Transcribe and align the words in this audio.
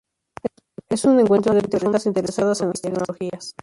es 0.89 1.05
un 1.05 1.19
encuentro 1.19 1.53
de 1.53 1.61
personas 1.61 2.07
interesadas 2.07 2.59
en 2.61 2.69
las 2.69 2.81
tecnologías 2.81 3.53